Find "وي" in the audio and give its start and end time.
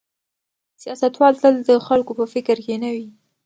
2.95-3.07